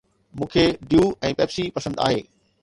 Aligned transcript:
مون 0.37 0.47
کي 0.55 0.63
Dew 0.93 1.05
۽ 1.29 1.31
Pepsi 1.41 1.65
پسند 1.77 1.95
آهي. 2.09 2.21